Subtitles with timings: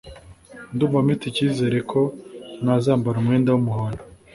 [0.73, 2.01] ndumva mfite icyizere ko
[2.63, 4.03] nazambara umwenda w’umuhondo